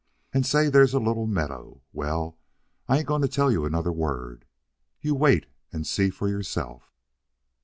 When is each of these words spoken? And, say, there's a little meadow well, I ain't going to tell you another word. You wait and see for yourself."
And, 0.33 0.47
say, 0.47 0.67
there's 0.67 0.95
a 0.95 0.99
little 0.99 1.27
meadow 1.27 1.83
well, 1.93 2.35
I 2.89 2.97
ain't 2.97 3.05
going 3.07 3.21
to 3.21 3.27
tell 3.27 3.51
you 3.51 3.65
another 3.65 3.91
word. 3.91 4.45
You 4.99 5.13
wait 5.13 5.45
and 5.71 5.85
see 5.85 6.09
for 6.09 6.27
yourself." 6.27 6.91